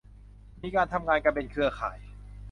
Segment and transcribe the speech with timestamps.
[0.61, 1.97] มีการทำงานกันเป็นเครือข่าย